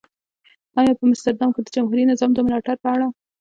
[0.79, 3.07] او په مستر دام کې د جمهوري نظام د ملاتړ په اړه.